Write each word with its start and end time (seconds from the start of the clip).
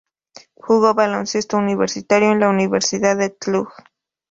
Jugó 0.55 0.95
baloncesto 0.95 1.59
universitario 1.59 2.31
en 2.31 2.39
la 2.39 2.49
Universidad 2.49 3.15
de 3.17 3.37
Cluj. 3.37 3.69